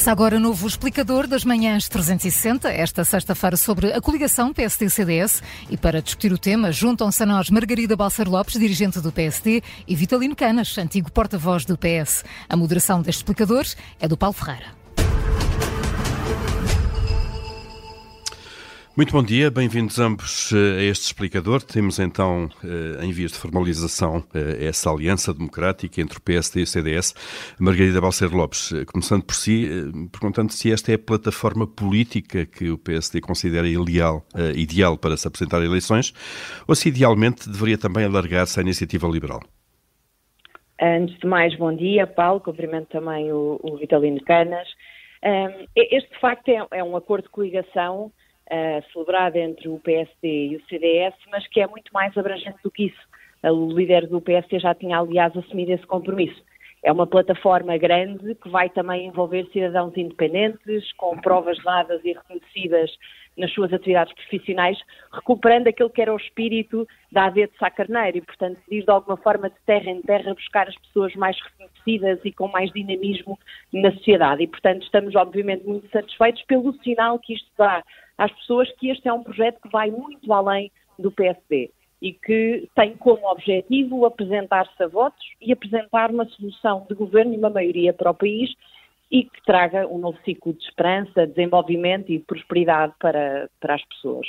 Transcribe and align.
Começa 0.00 0.12
agora 0.12 0.38
o 0.38 0.40
novo 0.40 0.66
explicador 0.66 1.26
das 1.26 1.44
manhãs 1.44 1.86
360, 1.86 2.72
esta 2.72 3.04
sexta-feira, 3.04 3.54
sobre 3.54 3.92
a 3.92 4.00
coligação 4.00 4.50
PSD-CDS. 4.50 5.42
E 5.68 5.76
para 5.76 6.00
discutir 6.00 6.32
o 6.32 6.38
tema, 6.38 6.72
juntam-se 6.72 7.22
a 7.22 7.26
nós 7.26 7.50
Margarida 7.50 7.94
Balcer 7.94 8.26
Lopes, 8.26 8.58
dirigente 8.58 8.98
do 8.98 9.12
PSD, 9.12 9.62
e 9.86 9.94
Vitalino 9.94 10.34
Canas, 10.34 10.78
antigo 10.78 11.12
porta-voz 11.12 11.66
do 11.66 11.76
PS. 11.76 12.24
A 12.48 12.56
moderação 12.56 13.02
deste 13.02 13.18
explicador 13.18 13.66
é 14.00 14.08
do 14.08 14.16
Paulo 14.16 14.32
Ferreira. 14.32 14.79
Muito 19.00 19.14
bom 19.14 19.22
dia, 19.22 19.50
bem-vindos 19.50 19.98
ambos 19.98 20.52
eh, 20.52 20.80
a 20.80 20.82
este 20.82 21.06
explicador. 21.06 21.62
Temos 21.62 21.98
então 21.98 22.50
eh, 22.62 23.02
em 23.02 23.10
vias 23.10 23.32
de 23.32 23.38
formalização 23.38 24.22
eh, 24.34 24.66
essa 24.66 24.90
aliança 24.90 25.32
democrática 25.32 26.02
entre 26.02 26.18
o 26.18 26.20
PSD 26.20 26.60
e 26.60 26.62
o 26.64 26.66
CDS. 26.66 27.14
Margarida 27.58 27.98
Balcer 27.98 28.30
Lopes, 28.30 28.74
começando 28.92 29.24
por 29.24 29.34
si, 29.34 29.66
perguntando 30.12 30.52
se 30.52 30.70
esta 30.70 30.92
é 30.92 30.96
a 30.96 30.98
plataforma 30.98 31.66
política 31.66 32.44
que 32.44 32.68
o 32.68 32.76
PSD 32.76 33.22
considera 33.22 33.66
ideal, 33.66 34.22
ideal 34.54 34.98
para 34.98 35.16
se 35.16 35.26
apresentar 35.26 35.62
a 35.62 35.64
eleições 35.64 36.12
ou 36.68 36.74
se 36.74 36.90
idealmente 36.90 37.48
deveria 37.48 37.78
também 37.78 38.04
alargar-se 38.04 38.60
à 38.60 38.62
iniciativa 38.62 39.08
liberal. 39.08 39.40
Antes 40.78 41.18
de 41.20 41.26
mais, 41.26 41.56
bom 41.56 41.74
dia, 41.74 42.06
Paulo. 42.06 42.38
Cumprimento 42.40 42.88
também 42.88 43.32
o, 43.32 43.58
o 43.62 43.78
Vitalino 43.78 44.22
Canas. 44.24 44.68
Este, 45.74 46.10
de 46.12 46.20
facto, 46.20 46.50
é, 46.50 46.66
é 46.72 46.84
um 46.84 46.94
acordo 46.94 47.24
de 47.24 47.30
coligação 47.30 48.12
uh, 48.50 48.92
celebrada 48.92 49.38
entre 49.38 49.68
o 49.68 49.78
PSD 49.78 50.48
e 50.48 50.56
o 50.56 50.66
CDS, 50.66 51.14
mas 51.30 51.46
que 51.48 51.60
é 51.60 51.66
muito 51.66 51.92
mais 51.92 52.16
abrangente 52.16 52.58
do 52.62 52.70
que 52.70 52.86
isso. 52.86 53.10
O 53.42 53.72
líder 53.72 54.06
do 54.06 54.20
PSD 54.20 54.58
já 54.58 54.74
tinha, 54.74 54.98
aliás, 54.98 55.34
assumido 55.34 55.72
esse 55.72 55.86
compromisso. 55.86 56.42
É 56.82 56.90
uma 56.90 57.06
plataforma 57.06 57.76
grande 57.76 58.34
que 58.34 58.48
vai 58.48 58.70
também 58.70 59.06
envolver 59.06 59.46
cidadãos 59.52 59.94
independentes, 59.96 60.92
com 60.94 61.16
provas 61.18 61.62
dadas 61.62 62.02
e 62.04 62.12
reconhecidas 62.12 62.90
nas 63.36 63.52
suas 63.52 63.72
atividades 63.72 64.12
profissionais, 64.14 64.78
recuperando 65.12 65.68
aquilo 65.68 65.90
que 65.90 66.00
era 66.00 66.12
o 66.12 66.16
espírito 66.16 66.86
da 67.12 67.26
AD 67.26 67.48
de 67.48 67.58
Sá 67.58 67.70
Carneiro 67.70 68.18
e, 68.18 68.20
portanto, 68.22 68.58
ir 68.70 68.82
de 68.82 68.90
alguma 68.90 69.16
forma 69.18 69.48
de 69.50 69.56
terra 69.66 69.90
em 69.90 70.00
terra 70.02 70.34
buscar 70.34 70.68
as 70.68 70.76
pessoas 70.78 71.14
mais 71.16 71.36
reconhecidas 71.40 72.18
e 72.24 72.32
com 72.32 72.48
mais 72.48 72.70
dinamismo 72.72 73.38
na 73.72 73.92
sociedade. 73.92 74.42
E, 74.42 74.46
portanto, 74.46 74.82
estamos 74.82 75.14
obviamente 75.14 75.66
muito 75.66 75.88
satisfeitos 75.90 76.42
pelo 76.44 76.72
sinal 76.82 77.18
que 77.18 77.34
isto 77.34 77.50
dá 77.58 77.82
às 78.20 78.30
pessoas 78.32 78.70
que 78.72 78.90
este 78.90 79.08
é 79.08 79.12
um 79.12 79.22
projeto 79.22 79.62
que 79.62 79.70
vai 79.70 79.90
muito 79.90 80.30
além 80.30 80.70
do 80.98 81.10
PSD 81.10 81.70
e 82.02 82.12
que 82.12 82.68
tem 82.76 82.94
como 82.98 83.26
objetivo 83.26 84.04
apresentar-se 84.04 84.82
a 84.82 84.88
votos 84.88 85.24
e 85.40 85.50
apresentar 85.50 86.10
uma 86.10 86.26
solução 86.26 86.86
de 86.86 86.94
governo 86.94 87.32
e 87.32 87.38
uma 87.38 87.48
maioria 87.48 87.94
para 87.94 88.10
o 88.10 88.14
país 88.14 88.50
e 89.10 89.24
que 89.24 89.42
traga 89.46 89.88
um 89.88 89.96
novo 89.96 90.18
ciclo 90.22 90.52
de 90.52 90.62
esperança, 90.62 91.26
desenvolvimento 91.26 92.12
e 92.12 92.18
prosperidade 92.18 92.92
para, 93.00 93.48
para 93.58 93.76
as 93.76 93.84
pessoas. 93.86 94.26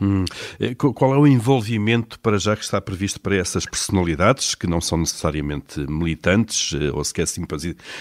Hum. 0.00 0.24
Eh, 0.58 0.74
qual 0.74 1.14
é 1.14 1.18
o 1.18 1.26
envolvimento 1.26 2.18
para 2.18 2.36
já 2.36 2.56
que 2.56 2.64
está 2.64 2.80
previsto 2.80 3.20
para 3.20 3.36
essas 3.36 3.64
personalidades, 3.64 4.54
que 4.54 4.66
não 4.66 4.80
são 4.80 4.98
necessariamente 4.98 5.80
militantes 5.88 6.72
eh, 6.74 6.90
ou 6.92 7.04
sequer 7.04 7.26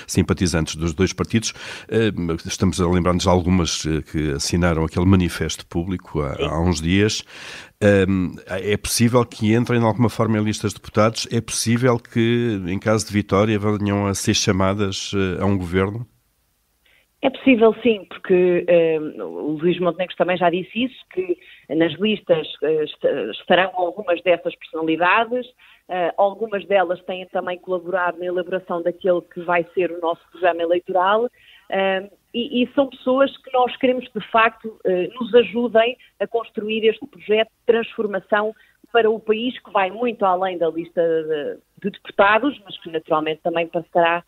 simpatizantes 0.08 0.76
dos 0.76 0.94
dois 0.94 1.14
partidos? 1.14 1.54
Eh, 1.88 2.12
estamos 2.46 2.82
a 2.82 2.90
lembrar-nos 2.90 3.24
de 3.24 3.30
algumas 3.30 3.84
que 4.12 4.32
assinaram 4.32 4.84
aquele 4.84 5.06
manifesto 5.06 5.66
público 5.68 6.22
há, 6.22 6.36
há 6.48 6.60
uns 6.60 6.82
dias. 6.82 7.24
É 8.48 8.78
possível 8.78 9.26
que 9.26 9.54
entrem 9.54 9.78
de 9.78 9.86
alguma 9.86 10.10
forma 10.10 10.38
em 10.38 10.44
listas 10.44 10.72
de 10.72 10.76
deputados? 10.76 11.28
É 11.30 11.42
possível 11.42 12.00
que, 12.00 12.62
em 12.66 12.80
caso 12.80 13.06
de 13.06 13.12
vitória, 13.12 13.60
venham 13.60 14.08
a 14.08 14.16
ser 14.16 14.34
chamadas 14.34 15.12
a 15.38 15.46
um 15.46 15.58
governo? 15.58 16.08
É 17.24 17.30
possível 17.30 17.74
sim, 17.82 18.04
porque 18.10 18.66
uh, 18.70 19.24
o 19.24 19.52
Luís 19.54 19.80
Montenegro 19.80 20.14
também 20.18 20.36
já 20.36 20.50
disse 20.50 20.84
isso, 20.84 21.06
que 21.10 21.38
nas 21.70 21.94
listas 21.94 22.46
uh, 22.56 23.32
estarão 23.32 23.72
algumas 23.76 24.22
dessas 24.24 24.54
personalidades, 24.58 25.48
uh, 25.48 26.12
algumas 26.18 26.66
delas 26.66 27.02
têm 27.04 27.26
também 27.28 27.58
colaborado 27.60 28.20
na 28.20 28.26
elaboração 28.26 28.84
daquele 28.84 29.22
que 29.34 29.40
vai 29.40 29.66
ser 29.74 29.90
o 29.90 30.02
nosso 30.02 30.22
programa 30.32 30.64
eleitoral, 30.64 31.30
e, 32.34 32.62
e, 32.62 32.74
são 32.74 32.88
pessoas 32.88 33.36
que 33.38 33.52
nós 33.54 33.76
queremos 33.78 34.08
que 34.10 34.20
de 34.20 34.28
facto 34.30 34.78
nos 35.20 35.34
ajudem 35.34 35.98
a 36.20 36.28
construir 36.28 36.86
este 36.86 37.04
projeto 37.08 37.48
de 37.48 37.66
transformação 37.66 38.54
para 38.92 39.10
o 39.10 39.20
país 39.20 39.58
que 39.60 39.72
vai 39.72 39.90
muito 39.90 40.24
além 40.24 40.58
da 40.58 40.70
lista 40.70 41.02
de, 41.02 41.58
de 41.82 41.90
deputados, 41.90 42.62
mas 42.66 42.78
que 42.80 42.92
naturalmente 42.92 43.42
também 43.42 43.66
passará 43.68 44.24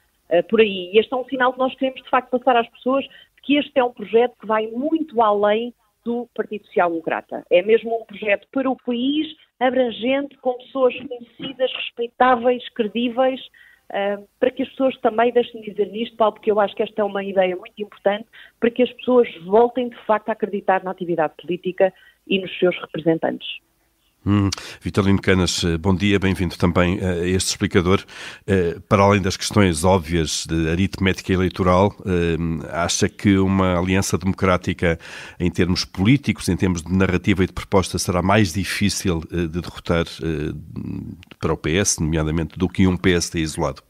por 0.49 0.59
aí. 0.59 0.91
E 0.93 0.99
este 0.99 1.13
é 1.13 1.17
um 1.17 1.25
sinal 1.25 1.53
que 1.53 1.59
nós 1.59 1.75
queremos, 1.75 2.01
de 2.01 2.09
facto, 2.09 2.31
passar 2.31 2.55
às 2.55 2.69
pessoas 2.69 3.05
que 3.43 3.57
este 3.57 3.71
é 3.75 3.83
um 3.83 3.93
projeto 3.93 4.35
que 4.39 4.47
vai 4.47 4.67
muito 4.67 5.21
além 5.21 5.73
do 6.03 6.29
Partido 6.35 6.65
Social 6.67 6.89
Democrata. 6.89 7.43
É 7.49 7.61
mesmo 7.61 7.99
um 7.99 8.05
projeto 8.05 8.47
para 8.51 8.69
o 8.69 8.75
país, 8.75 9.35
abrangente, 9.59 10.37
com 10.37 10.53
pessoas 10.57 10.95
conhecidas, 10.95 11.71
respeitáveis, 11.73 12.67
credíveis, 12.69 13.41
uh, 13.91 14.27
para 14.39 14.51
que 14.51 14.63
as 14.63 14.69
pessoas 14.69 14.95
também 14.99 15.31
deixem 15.31 15.61
de 15.61 15.71
dizer 15.71 15.93
isto, 15.95 16.15
Paulo, 16.15 16.33
porque 16.33 16.51
eu 16.51 16.59
acho 16.59 16.75
que 16.75 16.83
esta 16.83 17.01
é 17.01 17.05
uma 17.05 17.23
ideia 17.23 17.55
muito 17.55 17.81
importante, 17.81 18.27
para 18.59 18.69
que 18.69 18.83
as 18.83 18.91
pessoas 18.93 19.27
voltem 19.45 19.89
de 19.89 19.97
facto 20.05 20.29
a 20.29 20.33
acreditar 20.33 20.83
na 20.83 20.91
atividade 20.91 21.33
política 21.41 21.91
e 22.27 22.39
nos 22.39 22.55
seus 22.59 22.79
representantes. 22.79 23.47
Hum. 24.27 24.49
Vitalino 24.81 25.21
Canas, 25.21 25.63
eh, 25.63 25.77
bom 25.77 25.93
dia, 25.93 26.17
bem-vindo 26.17 26.57
também 26.57 26.99
a 26.99 27.27
este 27.27 27.49
explicador. 27.49 28.03
Eh, 28.47 28.75
para 28.89 29.03
além 29.03 29.21
das 29.21 29.37
questões 29.37 29.83
óbvias 29.83 30.47
de 30.49 30.67
aritmética 30.67 31.31
eleitoral, 31.31 31.93
eh, 32.03 32.35
acha 32.71 33.07
que 33.07 33.37
uma 33.37 33.77
aliança 33.77 34.17
democrática 34.17 34.97
em 35.39 35.51
termos 35.51 35.85
políticos, 35.85 36.49
em 36.49 36.57
termos 36.57 36.81
de 36.81 36.91
narrativa 36.91 37.43
e 37.43 37.47
de 37.47 37.53
proposta, 37.53 37.99
será 37.99 38.23
mais 38.23 38.51
difícil 38.51 39.21
de 39.29 39.47
derrotar 39.47 40.05
para 41.39 41.53
o 41.53 41.57
PS, 41.57 41.99
nomeadamente, 41.99 42.57
do 42.57 42.67
que 42.67 42.87
um 42.87 42.97
PSD 42.97 43.41
isolado? 43.41 43.83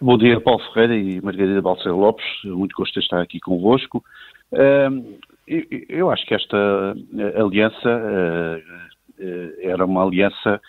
Bom 0.00 0.16
dia, 0.16 0.40
Paulo 0.40 0.62
Ferreira 0.72 0.96
e 0.96 1.20
Margarida 1.20 1.60
Balcer 1.60 1.94
Lopes. 1.94 2.24
Muito 2.44 2.74
gosto 2.74 2.94
de 2.94 3.00
estar 3.00 3.20
aqui 3.20 3.38
convosco. 3.38 4.02
Eu 5.88 6.10
acho 6.10 6.24
que 6.26 6.34
esta 6.34 6.94
aliança 7.36 7.88
eh, 7.88 8.62
era 9.62 9.84
uma 9.84 10.04
aliança 10.04 10.60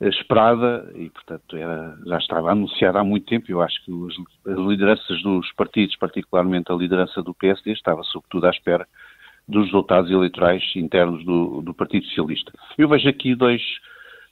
eh, 0.00 0.08
esperada 0.08 0.90
e, 0.94 1.10
portanto, 1.10 1.56
era, 1.56 1.96
já 2.06 2.18
estava 2.18 2.52
anunciada 2.52 3.00
há 3.00 3.04
muito 3.04 3.26
tempo. 3.26 3.46
Eu 3.48 3.60
acho 3.60 3.84
que 3.84 3.92
as, 3.92 4.52
as 4.54 4.58
lideranças 4.66 5.22
dos 5.22 5.52
partidos, 5.52 5.96
particularmente 5.96 6.70
a 6.70 6.74
liderança 6.74 7.22
do 7.22 7.34
PSD, 7.34 7.72
estava 7.72 8.02
sobretudo 8.04 8.46
à 8.46 8.50
espera 8.50 8.86
dos 9.46 9.64
resultados 9.66 10.10
eleitorais 10.10 10.62
internos 10.76 11.24
do, 11.24 11.62
do 11.62 11.74
Partido 11.74 12.04
Socialista. 12.06 12.52
Eu 12.76 12.88
vejo 12.88 13.08
aqui 13.08 13.34
dois, 13.34 13.62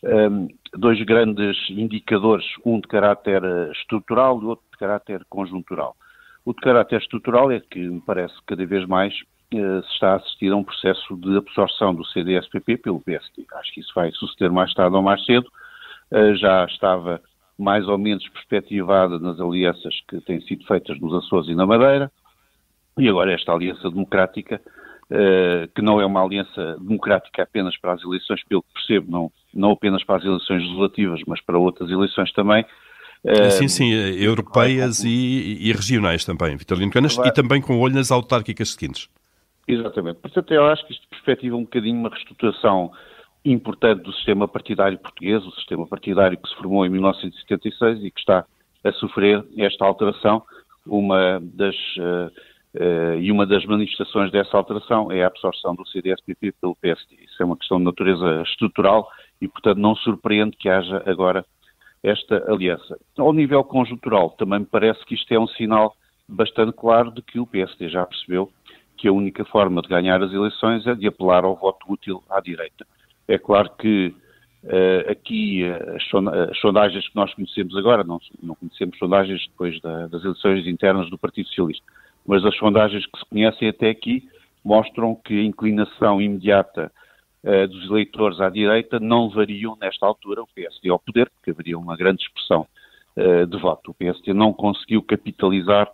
um, 0.05 0.09
ehm, 0.09 0.49
dois 0.75 1.03
grandes 1.03 1.57
indicadores, 1.71 2.47
um 2.65 2.79
de 2.79 2.87
caráter 2.87 3.43
eh, 3.43 3.71
estrutural 3.73 4.41
e 4.43 4.45
outro 4.45 4.67
de 4.71 4.79
caráter 4.79 5.25
conjuntural. 5.29 5.97
O 6.45 6.53
de 6.53 6.61
caráter 6.61 7.01
estrutural 7.01 7.51
é 7.51 7.61
que 7.61 7.79
me 7.79 8.01
parece 8.01 8.35
cada 8.47 8.65
vez 8.67 8.87
mais 8.87 9.15
eh, 9.15 9.36
se 9.51 9.93
está 9.93 10.13
a 10.13 10.17
assistir 10.17 10.53
a 10.53 10.57
um 10.57 10.65
processo 10.65 11.17
de 11.17 11.37
absorção 11.37 11.95
do 11.95 12.05
CDS-PP 12.07 12.79
pelo 12.79 13.01
PSD. 13.01 13.45
Acho 13.55 13.73
que 13.73 13.81
isso 13.81 13.93
vai 13.95 14.11
suceder 14.13 14.51
mais 14.51 14.73
tarde 14.75 14.97
ou 14.97 15.03
mais 15.03 15.25
cedo. 15.25 15.47
Eh, 16.11 16.35
já 16.37 16.65
estava 16.67 17.21
mais 17.59 17.87
ou 17.89 17.99
menos 17.99 18.29
perspectivada 18.29 19.19
nas 19.19 19.41
alianças 19.41 19.95
que 20.09 20.21
têm 20.21 20.41
sido 20.43 20.65
feitas 20.67 21.01
nos 21.01 21.15
Açores 21.15 21.49
e 21.49 21.55
na 21.55 21.67
Madeira, 21.67 22.13
e 22.99 23.09
agora 23.09 23.33
esta 23.33 23.53
aliança 23.53 23.91
democrática, 23.91 24.61
eh, 25.11 25.69
que 25.75 25.83
não 25.83 26.01
é 26.01 26.07
uma 26.07 26.23
aliança 26.23 26.77
democrática 26.79 27.43
apenas 27.43 27.77
para 27.79 27.95
as 27.95 28.03
eleições, 28.03 28.45
pelo 28.45 28.63
que 28.63 28.73
percebo, 28.75 29.11
não, 29.11 29.33
não 29.55 29.71
apenas 29.73 30.05
para 30.05 30.17
as 30.17 30.25
eleições 30.25 30.63
legislativas, 30.63 31.21
mas 31.27 31.41
para 31.41 31.59
outras 31.59 31.91
eleições 31.91 32.33
também, 32.33 32.65
Sim, 33.51 33.67
sim, 33.67 33.91
europeias 33.93 35.03
e, 35.03 35.59
e, 35.61 35.73
regionais 35.73 36.25
também, 36.25 36.55
Vitorino 36.55 36.93
Canas, 36.93 37.19
e 37.19 37.33
também 37.33 37.61
com 37.61 37.77
olho 37.81 37.95
nas 37.95 38.13
autárquicas 38.13 38.71
seguintes. 38.71 39.09
Exatamente. 39.67 40.21
Portanto, 40.21 40.53
eu 40.53 40.67
acho 40.67 40.87
que 40.87 40.93
isto 40.93 41.09
perspectiva 41.09 41.57
um 41.57 41.63
bocadinho 41.63 41.99
uma 41.99 42.09
reestruturação 42.09 42.93
importante 43.45 44.03
do 44.03 44.13
sistema 44.13 44.47
partidário 44.47 44.99
português, 44.99 45.45
o 45.45 45.53
sistema 45.53 45.87
partidário 45.87 46.39
que 46.39 46.49
se 46.49 46.55
formou 46.57 46.85
em 46.87 46.89
1976 46.89 48.05
e 48.05 48.11
que 48.11 48.21
está 48.21 48.45
a 48.85 48.93
sofrer 48.93 49.45
esta 49.59 49.85
alteração. 49.85 50.43
Uma 50.87 51.41
das, 51.43 51.75
uh, 51.97 52.31
uh, 52.77 53.21
e 53.21 53.33
uma 53.33 53.45
das 53.45 53.65
manifestações 53.65 54.31
dessa 54.31 54.57
alteração 54.57 55.11
é 55.11 55.25
a 55.25 55.27
absorção 55.27 55.75
do 55.75 55.87
CDS-PP 55.89 56.53
pelo 56.61 56.77
PSD. 56.77 57.17
Isso 57.25 57.43
é 57.43 57.45
uma 57.45 57.57
questão 57.57 57.79
de 57.79 57.85
natureza 57.85 58.43
estrutural 58.43 59.09
e, 59.41 59.49
portanto, 59.49 59.79
não 59.79 59.97
surpreende 59.97 60.57
que 60.57 60.69
haja 60.69 61.03
agora 61.07 61.45
esta 62.03 62.51
aliança. 62.51 62.97
Ao 63.19 63.33
nível 63.33 63.65
conjuntural, 63.65 64.31
também 64.31 64.61
me 64.61 64.67
parece 64.67 65.05
que 65.07 65.15
isto 65.15 65.33
é 65.33 65.39
um 65.39 65.49
sinal 65.49 65.97
bastante 66.29 66.73
claro 66.73 67.11
de 67.11 67.23
que 67.23 67.41
o 67.41 67.47
PSD 67.47 67.89
já 67.89 68.07
percebeu 68.07 68.51
que 68.97 69.09
a 69.09 69.13
única 69.13 69.45
forma 69.45 69.83
de 69.83 69.89
ganhar 69.89 70.23
as 70.23 70.33
eleições 70.33 70.87
é 70.87 70.95
de 70.95 71.07
apelar 71.07 71.45
ao 71.45 71.57
voto 71.57 71.91
útil 71.91 72.23
à 72.31 72.41
direita. 72.41 72.87
É 73.29 73.39
claro 73.39 73.71
que 73.79 74.15
uh, 74.65 75.11
aqui 75.11 75.63
uh, 75.65 75.97
as 76.51 76.59
sondagens 76.59 77.09
que 77.09 77.17
nós 77.17 77.33
conhecemos 77.35 77.77
agora, 77.77 78.05
não, 78.05 78.19
não 78.43 78.55
conhecemos 78.55 78.99
sondagens 78.99 79.47
depois 79.49 79.81
da, 79.81 80.07
das 80.07 80.25
eleições 80.25 80.67
internas 80.67 81.11
do 81.11 81.19
Partido 81.19 81.49
Socialista, 81.49 81.85
mas 82.27 82.45
as 82.45 82.57
sondagens 82.57 83.07
que 83.07 83.19
se 83.19 83.25
conhecem 83.27 83.69
até 83.69 83.91
aqui 83.91 84.29
mostram 84.65 85.15
que 85.15 85.39
a 85.39 85.45
inclinação 85.45 86.21
imediata 86.21 86.91
uh, 87.45 87.69
dos 87.69 87.89
eleitores 87.89 88.41
à 88.41 88.49
direita 88.49 88.99
não 88.99 89.29
levariam, 89.29 89.77
nesta 89.81 90.05
altura, 90.05 90.43
o 90.43 90.49
PSD 90.55 90.91
ao 90.91 90.99
poder, 90.99 91.31
porque 91.31 91.51
haveria 91.51 91.79
uma 91.79 91.97
grande 91.97 92.23
expressão 92.23 92.67
uh, 93.17 93.47
de 93.47 93.59
voto. 93.59 93.91
O 93.91 93.95
PSD 93.95 94.35
não 94.35 94.53
conseguiu 94.53 95.03
capitalizar 95.03 95.89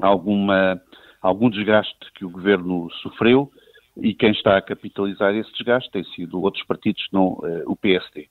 alguma, 0.00 0.80
algum 1.20 1.50
desgaste 1.50 2.12
que 2.14 2.24
o 2.24 2.30
governo 2.30 2.90
sofreu 3.02 3.50
e 3.96 4.14
quem 4.14 4.30
está 4.30 4.56
a 4.56 4.62
capitalizar 4.62 5.34
esse 5.34 5.52
desgaste 5.52 5.90
tem 5.90 6.04
sido 6.04 6.40
outros 6.40 6.64
partidos, 6.64 7.06
não 7.12 7.32
uh, 7.34 7.62
o 7.66 7.76
PSD. 7.76 8.28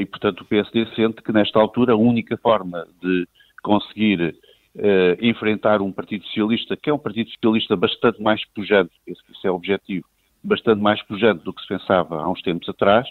e, 0.00 0.06
portanto, 0.06 0.40
o 0.40 0.44
PSD 0.46 0.86
sente 0.96 1.22
que, 1.22 1.30
nesta 1.30 1.60
altura, 1.60 1.92
a 1.92 1.96
única 1.96 2.36
forma 2.38 2.86
de 3.02 3.28
conseguir 3.62 4.34
uh, 4.78 5.24
enfrentar 5.24 5.82
um 5.82 5.92
Partido 5.92 6.24
Socialista, 6.24 6.76
que 6.76 6.90
é 6.90 6.94
um 6.94 6.98
Partido 6.98 7.30
Socialista 7.30 7.76
bastante 7.76 8.22
mais 8.22 8.44
pujante, 8.46 8.92
esse, 9.06 9.20
esse 9.30 9.46
é 9.46 9.50
o 9.50 9.54
objetivo, 9.54 10.06
bastante 10.42 10.80
mais 10.80 11.02
pujante 11.02 11.44
do 11.44 11.52
que 11.52 11.60
se 11.60 11.68
pensava 11.68 12.16
há 12.16 12.28
uns 12.28 12.40
tempos 12.42 12.68
atrás, 12.68 13.08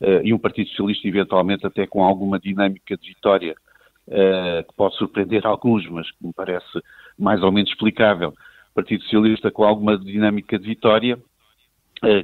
uh, 0.00 0.20
e 0.22 0.32
um 0.32 0.38
Partido 0.38 0.68
Socialista 0.70 1.08
eventualmente 1.08 1.66
até 1.66 1.86
com 1.86 2.04
alguma 2.04 2.38
dinâmica 2.38 2.96
de 2.96 3.08
vitória 3.08 3.52
uh, 3.52 3.65
que 4.08 4.74
pode 4.76 4.96
surpreender 4.96 5.46
alguns, 5.46 5.88
mas 5.88 6.08
que 6.10 6.26
me 6.26 6.32
parece 6.32 6.80
mais 7.18 7.42
ou 7.42 7.50
menos 7.50 7.70
explicável. 7.70 8.32
Partido 8.74 9.02
Socialista 9.02 9.50
com 9.50 9.64
alguma 9.64 9.98
dinâmica 9.98 10.58
de 10.58 10.66
vitória, 10.66 11.18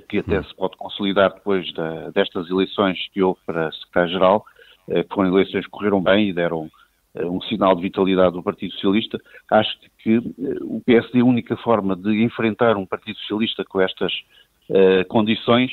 que 0.09 0.19
até 0.19 0.43
se 0.43 0.55
pode 0.55 0.77
consolidar 0.77 1.33
depois 1.35 1.73
da, 1.75 2.11
destas 2.11 2.49
eleições 2.49 2.99
que 3.13 3.23
houve 3.23 3.41
para 3.45 3.73
secretário-geral, 3.73 4.45
que 4.87 5.15
foram 5.15 5.31
eleições 5.31 5.65
que 5.65 5.71
correram 5.71 6.01
bem 6.01 6.29
e 6.29 6.33
deram 6.33 6.71
eh, 7.15 7.27
um 7.27 7.41
sinal 7.43 7.75
de 7.77 7.83
vitalidade 7.83 8.33
do 8.33 8.43
Partido 8.43 8.73
Socialista. 8.73 9.21
Acho 9.51 9.79
que 9.99 10.17
eh, 10.17 10.59
o 10.63 10.81
PSD, 10.85 11.21
a 11.21 11.25
única 11.25 11.57
forma 11.59 11.95
de 11.95 12.23
enfrentar 12.23 12.77
um 12.77 12.87
Partido 12.87 13.19
Socialista 13.19 13.65
com 13.65 13.81
estas 13.81 14.13
uh, 14.71 15.07
condições 15.09 15.71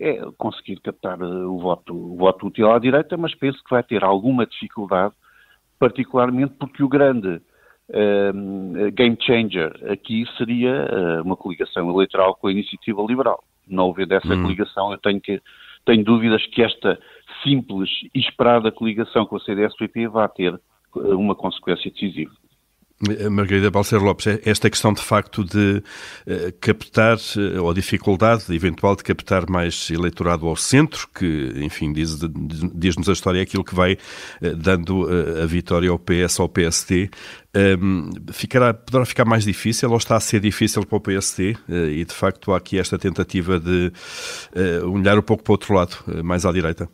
é 0.00 0.20
conseguir 0.38 0.80
captar 0.80 1.20
o 1.22 1.58
voto, 1.58 1.94
o 1.94 2.16
voto 2.16 2.46
útil 2.46 2.72
à 2.72 2.78
direita, 2.78 3.16
mas 3.16 3.34
penso 3.34 3.62
que 3.62 3.70
vai 3.70 3.82
ter 3.82 4.02
alguma 4.02 4.46
dificuldade, 4.46 5.14
particularmente 5.78 6.54
porque 6.58 6.82
o 6.82 6.88
grande 6.88 7.40
uh, 7.90 8.92
game 8.92 9.16
changer 9.20 9.72
aqui 9.90 10.24
seria 10.36 11.22
uma 11.24 11.36
coligação 11.36 11.90
eleitoral 11.90 12.34
com 12.36 12.48
a 12.48 12.52
Iniciativa 12.52 13.02
Liberal. 13.02 13.42
Não 13.66 13.90
havendo 13.90 14.14
essa 14.14 14.34
hum. 14.34 14.42
coligação, 14.42 14.92
eu 14.92 14.98
tenho 14.98 15.20
que 15.20 15.40
tenho 15.84 16.04
dúvidas 16.04 16.44
que 16.46 16.62
esta 16.62 16.98
simples 17.42 17.90
e 18.14 18.18
esperada 18.18 18.72
coligação 18.72 19.26
com 19.26 19.36
a 19.36 19.40
CDS-PP 19.40 20.08
vá 20.08 20.28
ter 20.28 20.54
eh, 20.54 20.98
uma 21.14 21.34
consequência 21.34 21.90
decisiva. 21.90 22.32
Margarida 23.30 23.70
Balcer 23.70 24.00
Lopes, 24.00 24.26
é 24.28 24.40
esta 24.48 24.70
questão 24.70 24.92
de 24.92 25.02
facto 25.02 25.44
de 25.44 25.82
uh, 26.26 26.52
captar, 26.60 27.16
uh, 27.16 27.62
ou 27.62 27.70
a 27.70 27.74
dificuldade 27.74 28.54
eventual 28.54 28.94
de 28.94 29.02
captar 29.02 29.50
mais 29.50 29.90
eleitorado 29.90 30.46
ao 30.46 30.54
centro, 30.54 31.08
que, 31.12 31.52
enfim, 31.56 31.92
diz-nos 31.92 32.72
diz 32.72 33.08
a 33.08 33.12
história, 33.12 33.40
é 33.40 33.42
aquilo 33.42 33.64
que 33.64 33.74
vai 33.74 33.96
dando 34.56 35.08
a 35.42 35.46
vitória 35.46 35.90
ao 35.90 35.98
PS 35.98 36.38
ao 36.38 36.48
PSD, 36.48 37.10
um, 37.80 38.10
ficará, 38.32 38.72
poderá 38.72 39.04
ficar 39.04 39.24
mais 39.24 39.44
difícil 39.44 39.90
ou 39.90 39.96
está 39.96 40.16
a 40.16 40.20
ser 40.20 40.40
difícil 40.40 40.84
para 40.86 40.96
o 40.96 41.00
PSD 41.00 41.56
e, 41.68 42.04
de 42.04 42.14
facto, 42.14 42.52
há 42.52 42.56
aqui 42.56 42.78
esta 42.78 42.98
tentativa 42.98 43.58
de 43.58 43.92
olhar 44.84 45.18
um 45.18 45.22
pouco 45.22 45.42
para 45.42 45.50
o 45.50 45.54
outro 45.54 45.74
lado, 45.74 45.96
mais 46.22 46.44
à 46.44 46.52
direita? 46.52 46.88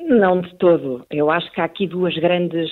Não 0.00 0.40
de 0.40 0.54
todo. 0.56 1.04
Eu 1.10 1.30
acho 1.30 1.50
que 1.52 1.60
há 1.60 1.64
aqui 1.64 1.86
duas 1.86 2.14
grandes 2.14 2.70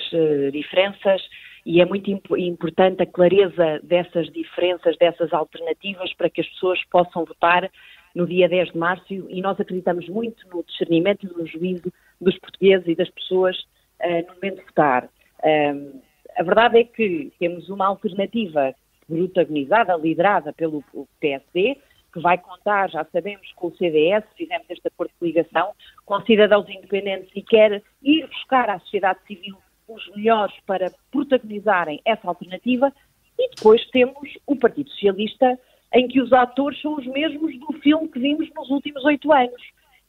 diferenças 0.51 1.21
e 1.67 1.81
é 1.81 1.85
muito 1.85 2.09
imp 2.09 2.25
importante 2.37 3.03
a 3.03 3.05
clareza 3.05 3.81
dessas 3.83 4.31
diferenças, 4.31 4.97
dessas 4.97 5.33
alternativas, 5.33 6.13
para 6.13 6.29
que 6.29 6.39
as 6.39 6.47
pessoas 6.47 6.79
possam 6.85 7.25
votar 7.25 7.69
no 8.15 8.25
dia 8.25 8.47
10 8.47 8.71
de 8.71 8.77
março 8.77 9.05
e 9.11 9.41
nós 9.41 9.59
acreditamos 9.59 10.07
muito 10.07 10.47
no 10.47 10.63
discernimento 10.63 11.27
e 11.27 11.37
no 11.37 11.45
juízo 11.45 11.91
dos 12.21 12.39
portugueses 12.39 12.87
e 12.87 12.95
das 12.95 13.09
pessoas 13.09 13.57
uh, 14.01 14.27
no 14.29 14.35
momento 14.35 14.59
de 14.59 14.63
votar. 14.63 15.09
Uh, 15.43 16.01
a 16.37 16.43
verdade 16.43 16.79
é 16.79 16.83
que 16.85 17.33
temos 17.37 17.67
uma 17.67 17.87
alternativa 17.87 18.73
protagonizada, 19.05 19.97
liderada 19.97 20.53
pelo 20.53 20.81
PSD, 21.19 21.75
que 22.13 22.21
vai 22.21 22.37
contar, 22.37 22.89
já 22.89 23.05
sabemos, 23.11 23.51
com 23.57 23.67
o 23.67 23.75
CDS, 23.75 24.23
fizemos 24.37 24.69
este 24.69 24.87
acordo 24.87 25.11
de 25.21 25.27
ligação, 25.27 25.73
com 26.05 26.21
cidadãos 26.21 26.69
independentes 26.69 27.29
e 27.35 27.41
quer 27.41 27.83
ir 28.01 28.25
buscar 28.27 28.69
à 28.69 28.79
sociedade 28.79 29.19
civil 29.27 29.57
os 29.87 30.07
melhores 30.15 30.55
para 30.65 30.91
protagonizarem 31.11 32.01
essa 32.05 32.27
alternativa, 32.27 32.91
e 33.39 33.49
depois 33.55 33.85
temos 33.91 34.37
o 34.45 34.55
Partido 34.55 34.89
Socialista, 34.89 35.57
em 35.93 36.07
que 36.07 36.21
os 36.21 36.33
atores 36.33 36.81
são 36.81 36.95
os 36.95 37.05
mesmos 37.05 37.57
do 37.59 37.73
filme 37.79 38.09
que 38.09 38.19
vimos 38.19 38.49
nos 38.53 38.69
últimos 38.69 39.03
oito 39.05 39.31
anos. 39.31 39.61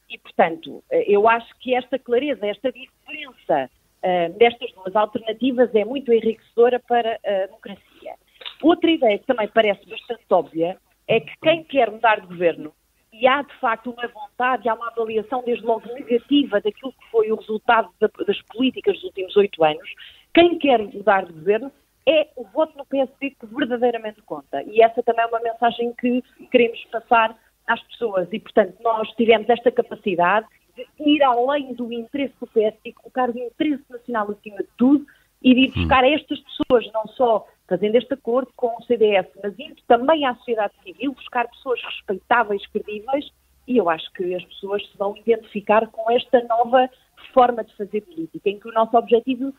E, 0.09 0.17
portanto, 0.17 0.83
eu 0.89 1.27
acho 1.29 1.53
que 1.59 1.75
esta 1.75 1.99
clareza, 1.99 2.45
esta 2.45 2.71
diferença 2.71 3.69
uh, 4.03 4.37
destas 4.37 4.71
duas 4.73 4.95
alternativas 4.95 5.73
é 5.75 5.85
muito 5.85 6.11
enriquecedora 6.11 6.79
para 6.79 7.19
a 7.23 7.45
democracia. 7.45 8.15
Outra 8.61 8.89
ideia 8.89 9.19
que 9.19 9.25
também 9.25 9.47
parece 9.47 9.87
bastante 9.87 10.23
óbvia 10.29 10.77
é 11.07 11.19
que 11.19 11.31
quem 11.41 11.63
quer 11.63 11.91
mudar 11.91 12.19
de 12.19 12.27
governo 12.27 12.73
e 13.19 13.27
há 13.27 13.41
de 13.41 13.53
facto 13.59 13.91
uma 13.91 14.07
vontade, 14.07 14.69
há 14.69 14.73
uma 14.73 14.87
avaliação 14.87 15.43
desde 15.45 15.65
logo 15.65 15.85
negativa 15.93 16.61
daquilo 16.61 16.93
que 16.93 17.11
foi 17.11 17.29
o 17.31 17.35
resultado 17.35 17.89
das 17.99 18.41
políticas 18.43 18.95
dos 18.95 19.03
últimos 19.03 19.35
oito 19.35 19.63
anos, 19.63 19.89
quem 20.33 20.57
quer 20.57 20.79
mudar 20.79 21.25
de 21.25 21.33
governo 21.33 21.71
é 22.07 22.29
o 22.37 22.45
voto 22.45 22.77
no 22.77 22.85
PSD 22.85 23.31
que 23.31 23.45
verdadeiramente 23.45 24.21
conta. 24.21 24.63
E 24.63 24.81
essa 24.81 25.03
também 25.03 25.25
é 25.25 25.27
uma 25.27 25.41
mensagem 25.41 25.93
que 25.99 26.23
queremos 26.49 26.83
passar 26.85 27.35
às 27.67 27.81
pessoas. 27.83 28.27
E, 28.31 28.39
portanto, 28.39 28.75
nós 28.81 29.09
tivemos 29.11 29.49
esta 29.49 29.69
capacidade 29.69 30.47
de 30.75 30.85
ir 31.09 31.21
além 31.21 31.73
do 31.73 31.91
interesse 31.91 32.33
do 32.39 32.47
PSD, 32.47 32.93
colocar 32.93 33.29
o 33.29 33.37
interesse 33.37 33.83
nacional 33.89 34.31
acima 34.31 34.57
de 34.57 34.69
tudo 34.77 35.05
e 35.43 35.53
de 35.53 35.59
ir 35.61 35.71
buscar 35.73 36.03
a 36.03 36.09
estas 36.09 36.39
pessoas, 36.39 36.89
não 36.93 37.05
só 37.09 37.45
fazendo 37.69 37.95
este 37.95 38.15
acordo 38.15 38.51
com 38.55 38.75
o 38.75 38.83
CDS, 38.83 39.27
mas 39.41 39.57
indo 39.59 39.75
também 39.87 40.25
à 40.25 40.33
sociedade 40.35 40.73
civil, 40.83 41.13
buscar 41.13 41.47
pessoas 41.47 41.79
respeitáveis, 41.83 42.65
credíveis, 42.67 43.29
e 43.67 43.77
eu 43.77 43.87
acho 43.87 44.11
que 44.13 44.33
as 44.33 44.43
pessoas 44.45 44.83
se 44.89 44.97
vão 44.97 45.15
identificar 45.15 45.87
com 45.87 46.09
esta 46.11 46.43
nova 46.45 46.89
forma 47.31 47.63
de 47.63 47.75
fazer 47.77 48.01
política, 48.01 48.49
em 48.49 48.59
que 48.59 48.67
o 48.67 48.73
nosso 48.73 48.97
objetivo 48.97 49.53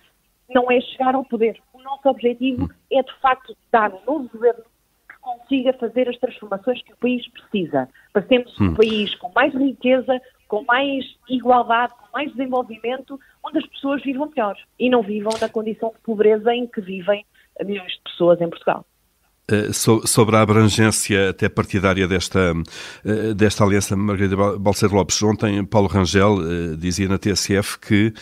não 0.49 0.69
é 0.69 0.81
chegar 0.81 1.15
ao 1.15 1.25
poder. 1.25 1.57
O 1.73 1.81
nosso 1.81 2.09
objetivo 2.09 2.69
é, 2.91 3.01
de 3.01 3.15
facto, 3.21 3.57
dar 3.71 3.95
um 3.95 4.05
novo 4.05 4.29
governo 4.29 4.65
que 5.09 5.19
consiga 5.21 5.73
fazer 5.75 6.09
as 6.09 6.19
transformações 6.19 6.83
que 6.83 6.93
o 6.93 6.97
país 6.97 7.25
precisa. 7.29 7.89
Para 8.13 8.27
sermos 8.27 8.61
um 8.61 8.65
hum. 8.65 8.75
país 8.75 9.15
com 9.15 9.31
mais 9.33 9.55
riqueza, 9.55 10.21
com 10.49 10.65
mais 10.65 11.05
igualdade, 11.29 11.95
com 11.95 12.09
mais 12.13 12.33
desenvolvimento, 12.33 13.21
onde 13.45 13.59
as 13.59 13.67
pessoas 13.67 14.03
vivam 14.03 14.29
melhor 14.29 14.57
e 14.77 14.91
não 14.91 15.03
vivam 15.03 15.33
na 15.41 15.49
condição 15.49 15.91
de 15.91 16.01
pobreza 16.01 16.53
em 16.53 16.67
que 16.67 16.81
vivem 16.81 17.25
milhões 17.65 17.93
de 17.93 18.01
pessoas 18.05 18.41
em 18.41 18.49
Portugal. 18.49 18.85
Eh, 19.51 19.73
sobre 19.73 20.37
a 20.37 20.43
abrangência 20.43 21.31
até 21.31 21.49
partidária 21.49 22.07
desta, 22.07 22.55
eh, 23.05 23.35
desta 23.35 23.65
aliança, 23.65 23.97
Margarida 23.97 24.37
Balcer 24.59 24.95
Lopes, 24.95 25.21
ontem 25.23 25.65
Paulo 25.65 25.89
Rangel 25.89 26.39
eh, 26.41 26.77
dizia 26.77 27.09
na 27.09 27.19
TSF 27.19 27.79
que 27.81 28.13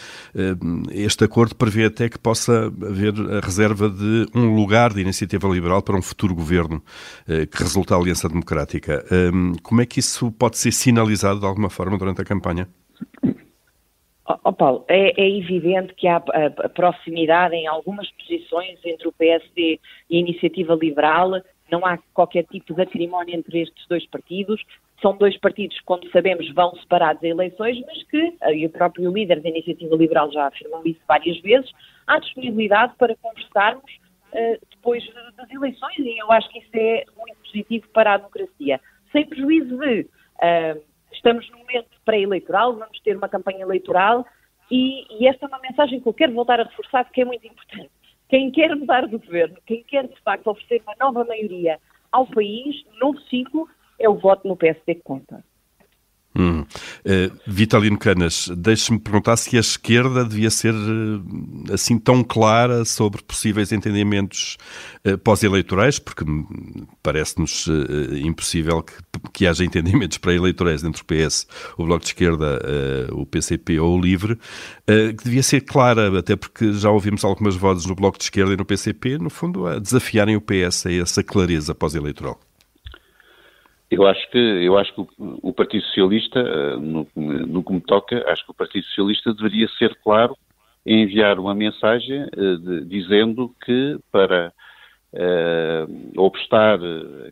este 0.91 1.25
acordo 1.25 1.55
prevê 1.55 1.85
até 1.85 2.09
que 2.09 2.19
possa 2.19 2.67
haver 2.67 3.15
a 3.31 3.41
reserva 3.45 3.91
de 3.91 4.27
um 4.35 4.55
lugar 4.55 4.93
de 4.93 5.01
iniciativa 5.01 5.49
liberal 5.49 5.83
para 5.83 5.97
um 5.97 6.03
futuro 6.03 6.35
governo 6.35 6.83
que 7.27 7.63
resulta 7.63 7.95
da 7.95 8.01
Aliança 8.01 8.29
Democrática. 8.29 9.05
Como 9.63 9.81
é 9.81 9.87
que 9.87 10.01
isso 10.01 10.31
pode 10.33 10.59
ser 10.59 10.73
sinalizado 10.73 11.41
de 11.41 11.47
alguma 11.47 11.71
forma 11.71 11.99
durante 11.99 12.21
a 12.21 12.25
campanha? 12.25 12.69
Oh, 14.45 14.53
Paulo, 14.53 14.85
é, 14.89 15.19
é, 15.19 15.39
evidente 15.39 15.95
que 15.95 16.07
há 16.07 16.17
a, 16.17 16.67
a, 16.67 16.69
proximidade 16.69 17.55
em 17.55 17.67
algumas 17.67 18.11
posições 18.13 18.79
entre 18.85 19.09
o 19.09 19.13
PSD 19.13 19.81
e 20.11 20.17
a 20.17 20.21
Iniciativa 20.21 20.75
Liberal, 20.75 21.41
não 21.71 21.85
há 21.87 21.99
qualquer 22.13 22.45
tipo 22.45 22.75
de 22.75 22.83
acrimónia 22.83 23.35
entre 23.35 23.63
estes 23.63 23.87
dois 23.89 24.07
partidos. 24.07 24.63
São 25.01 25.17
dois 25.17 25.39
partidos 25.39 25.79
que, 25.79 25.85
como 25.85 26.07
sabemos, 26.11 26.53
vão 26.53 26.75
separados 26.77 27.23
em 27.23 27.31
eleições, 27.31 27.83
mas 27.87 28.03
que, 28.05 28.37
eh, 28.43 28.55
e 28.55 28.67
o 28.67 28.71
próprio 28.71 29.11
líder 29.11 29.41
da 29.41 29.49
Iniciativa 29.49 29.97
Liberal 29.97 30.31
já 30.31 30.49
afirmou 30.49 30.83
isso 30.85 31.01
várias 31.09 31.41
vezes, 31.41 31.71
há 32.07 32.19
disponibilidade 32.19 32.95
para 32.99 33.17
conversarmos 33.17 33.91
uh, 34.33 34.67
depois 34.71 35.05
das 35.37 35.51
eleições 35.51 35.99
e 35.99 36.19
eu 36.19 36.31
acho 36.33 36.51
que 36.51 36.59
isso 36.59 36.71
é 36.75 37.05
muito 37.17 37.39
positivo 37.45 37.89
para 37.95 38.15
a 38.15 38.17
democracia. 38.19 38.81
Sem 39.13 39.25
prejuízo 39.27 39.79
de. 39.79 40.01
Uh, 40.37 40.88
Estamos 41.13 41.49
num 41.51 41.59
momento 41.59 41.89
pré-eleitoral, 42.05 42.77
vamos 42.77 43.01
ter 43.01 43.17
uma 43.17 43.29
campanha 43.29 43.63
eleitoral 43.63 44.27
e, 44.71 45.07
e, 45.19 45.27
esta 45.27 45.47
é 45.47 45.49
uma 45.49 45.61
mensagem 45.61 46.01
que 46.01 46.09
eu 46.09 46.15
quero 46.15 46.35
voltar 46.35 46.61
a 46.61 46.65
reforçar 46.65 47.05
porque 47.05 47.23
é 47.23 47.25
muito 47.25 47.47
importante. 47.47 47.91
Quem 48.29 48.51
quer 48.51 48.75
mudar 48.77 49.07
do 49.07 49.19
governo, 49.19 49.57
quem 49.67 49.83
quer 49.83 50.07
de 50.07 50.21
facto 50.21 50.49
oferecer 50.49 50.83
uma 50.83 50.95
nova 51.01 51.25
maioria 51.25 51.79
ao 52.13 52.27
país, 52.27 52.85
novo 53.01 53.19
ciclo, 53.23 53.67
é 53.99 54.09
o 54.09 54.15
voto 54.15 54.47
no 54.47 54.57
PSD 54.57 54.97
que 54.97 55.03
conta. 55.03 55.43
Hum. 56.39 56.61
Uh, 56.61 57.37
Vitalino 57.49 57.99
Canas, 57.99 58.49
deixe-me 58.57 59.01
perguntar 59.01 59.37
se 59.37 59.57
a 59.57 59.61
esquerda 59.61 60.25
devia 60.25 60.51
ser 60.51 60.73
uh, 60.73 61.75
assim 61.75 61.99
tão 61.99 62.23
clara 62.23 62.85
sobre 62.85 63.21
possíveis 63.25 63.73
entendimentos 63.73 64.57
uh, 65.05 65.19
pós-eleitorais, 65.19 65.99
porque 65.99 66.25
parece-nos 67.03 67.67
impossível 68.23 68.83
que, 68.83 68.95
que, 69.33 69.47
haja 69.49 69.65
entendimentos 69.65 70.19
pré-eleitorais 70.19 70.85
entre 70.85 71.03
o 71.03 71.05
PS, 71.05 71.49
o 71.77 71.85
Bloco 71.85 72.05
de 72.05 72.11
Esquerda, 72.11 72.61
o 73.13 73.27
PCP 73.27 73.81
ou 73.81 73.99
o 73.99 74.01
LIVRE, 74.01 74.39
que 74.87 75.25
devia 75.25 75.43
ser 75.43 75.63
clara, 75.63 76.17
até 76.19 76.37
porque 76.37 76.73
já 76.75 76.91
ouvimos 76.91 77.25
algumas 77.25 77.57
vozes 77.57 77.87
no 77.87 77.95
Bloco 77.95 78.19
de 78.19 78.25
Esquerda 78.25 78.53
e 78.53 78.57
no 78.57 78.65
PCP, 78.65 79.19
no 79.19 79.31
fundo, 79.31 79.67
a 79.67 79.79
desafiarem 79.79 80.37
o 80.37 80.41
PS 80.41 80.87
a 80.87 80.93
essa 80.93 81.23
clareza 81.23 81.75
pós-eleitoral. 81.75 82.39
Eu 83.91 84.07
acho 84.07 84.31
que, 84.31 84.39
eu 84.39 84.77
acho 84.77 84.95
que 84.95 85.01
o, 85.01 85.09
o 85.43 85.53
Partido 85.53 85.83
Socialista, 85.87 86.41
eh, 86.41 86.77
no, 86.77 87.07
no, 87.17 87.65
que 87.65 87.73
me 87.73 87.81
toca, 87.81 88.23
acho 88.31 88.45
que 88.45 88.51
o 88.51 88.55
Partido 88.55 88.85
Socialista 88.85 89.33
deveria 89.33 89.67
ser 89.79 89.95
claro 90.05 90.37
em 90.85 91.03
enviar 91.03 91.39
uma 91.39 91.55
mensagem 91.55 92.25
uh, 92.25 92.59
de, 92.59 92.85
dizendo 92.85 93.55
que 93.65 93.99
para 94.13 94.53
uh, 95.15 96.21
obstar 96.23 96.79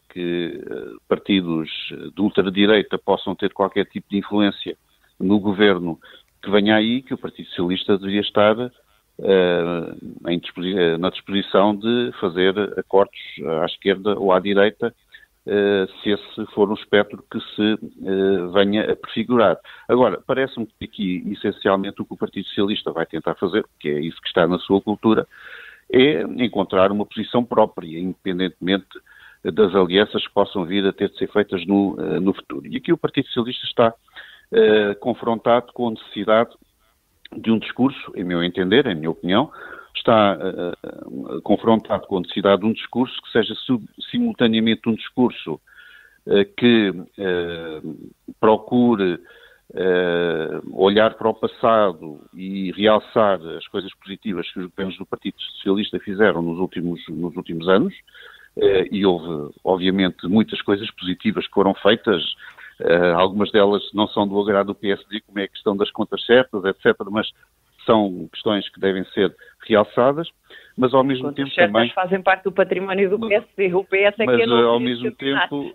que 0.08 0.62
uh, 0.66 1.00
partidos 1.06 1.70
de 2.14 2.20
ultradireita 2.20 2.98
possam 2.98 3.34
ter 3.34 3.52
qualquer 3.52 3.84
tipo 3.86 4.08
de 4.10 4.18
influência 4.18 4.76
no 5.20 5.38
governo 5.38 5.98
que 6.42 6.50
venha 6.50 6.76
aí, 6.76 7.02
que 7.02 7.12
o 7.12 7.18
Partido 7.18 7.48
Socialista 7.48 7.98
deveria 7.98 8.20
estar 8.20 8.54
disposi 10.42 10.74
na 10.98 11.08
disposição 11.08 11.74
de 11.74 12.12
fazer 12.20 12.54
acordos 12.78 13.18
à 13.62 13.64
esquerda 13.64 14.18
ou 14.18 14.30
à 14.30 14.38
direita 14.38 14.88
eh, 14.88 15.05
se 16.02 16.10
esse 16.10 16.46
for 16.52 16.68
um 16.68 16.74
espectro 16.74 17.24
que 17.30 17.38
se 17.54 17.74
uh, 17.74 18.50
venha 18.52 18.90
a 18.90 18.96
prefigurar. 18.96 19.56
Agora, 19.88 20.20
parece-me 20.26 20.66
que 20.66 20.84
aqui, 20.84 21.24
essencialmente, 21.30 22.02
o 22.02 22.04
que 22.04 22.14
o 22.14 22.16
Partido 22.16 22.46
Socialista 22.48 22.90
vai 22.90 23.06
tentar 23.06 23.36
fazer, 23.36 23.64
que 23.78 23.88
é 23.88 24.00
isso 24.00 24.20
que 24.20 24.26
está 24.26 24.46
na 24.46 24.58
sua 24.58 24.80
cultura, 24.80 25.26
é 25.92 26.22
encontrar 26.22 26.90
uma 26.90 27.06
posição 27.06 27.44
própria, 27.44 27.98
independentemente 27.98 28.88
das 29.44 29.72
alianças 29.76 30.26
que 30.26 30.34
possam 30.34 30.64
vir 30.64 30.84
a 30.84 30.92
ter 30.92 31.10
de 31.10 31.18
ser 31.18 31.30
feitas 31.30 31.64
no, 31.64 31.94
uh, 31.94 32.20
no 32.20 32.34
futuro. 32.34 32.66
E 32.66 32.76
aqui 32.76 32.92
o 32.92 32.98
Partido 32.98 33.26
Socialista 33.28 33.66
está 33.66 33.94
confrontado 35.00 35.72
com 35.72 35.88
a 35.88 35.90
necessidade 35.90 36.50
de 37.36 37.50
um 37.50 37.58
discurso, 37.58 38.12
em 38.14 38.22
meu 38.22 38.44
entender, 38.44 38.86
em 38.86 38.94
minha 38.94 39.10
opinião, 39.10 39.50
está 40.06 40.38
uh, 40.38 41.42
confrontado 41.42 42.06
com 42.06 42.18
a 42.18 42.20
necessidade 42.20 42.60
de 42.60 42.66
um 42.68 42.72
discurso 42.72 43.20
que 43.22 43.32
seja 43.32 43.54
simultaneamente 44.10 44.88
um 44.88 44.94
discurso 44.94 45.60
uh, 46.26 46.44
que 46.56 46.90
uh, 46.90 48.12
procure 48.40 49.18
olhar 50.72 51.14
para 51.14 51.28
o 51.28 51.34
passado 51.34 52.20
e 52.32 52.70
realçar 52.70 53.40
as 53.58 53.66
coisas 53.66 53.92
positivas 53.96 54.48
que 54.52 54.60
os 54.60 54.66
governos 54.66 54.96
do 54.96 55.04
Partido 55.04 55.34
Socialista 55.40 55.98
fizeram 55.98 56.40
nos 56.40 56.60
últimos, 56.60 57.00
nos 57.08 57.36
últimos 57.36 57.68
anos, 57.68 57.92
e 58.92 59.04
houve, 59.04 59.52
obviamente, 59.64 60.28
muitas 60.28 60.62
coisas 60.62 60.88
positivas 60.92 61.48
que 61.48 61.52
foram 61.52 61.74
feitas, 61.74 62.22
algumas 63.16 63.50
delas 63.50 63.82
não 63.92 64.06
são 64.06 64.26
do 64.26 64.40
agrado 64.40 64.68
do 64.68 64.74
PSD, 64.76 65.20
como 65.26 65.40
é 65.40 65.42
a 65.42 65.48
questão 65.48 65.76
das 65.76 65.90
contas 65.90 66.24
certas, 66.24 66.64
etc., 66.64 66.94
mas 67.10 67.28
são 67.86 68.28
questões 68.32 68.68
que 68.68 68.80
devem 68.80 69.04
ser 69.06 69.34
realçadas, 69.66 70.28
mas 70.76 70.92
ao 70.92 71.02
mesmo 71.02 71.32
tempo 71.32 71.54
também 71.54 71.90
fazem 71.90 72.20
parte 72.20 72.44
do 72.44 72.52
património 72.52 73.08
do 73.08 73.28
PSD. 73.28 73.72
O 73.72 73.84
PS 73.84 74.18
é 74.18 74.26
mas, 74.26 74.36
que 74.36 74.42
é 74.42 74.62
ao 74.62 74.80
mesmo 74.80 75.10
tempo, 75.12 75.72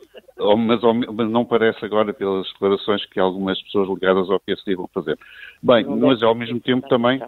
mas, 0.58 0.80
mas, 1.14 1.30
não 1.30 1.44
parece 1.44 1.84
agora 1.84 2.14
pelas 2.14 2.48
declarações 2.54 3.04
que 3.06 3.20
algumas 3.20 3.60
pessoas 3.64 3.90
ligadas 3.90 4.30
ao 4.30 4.40
PSD 4.40 4.76
vão 4.76 4.88
fazer. 4.94 5.18
Bem, 5.64 5.86
mas 5.86 6.22
ao 6.22 6.36
mesmo 6.36 6.60
tempo 6.60 6.88
também, 6.88 7.20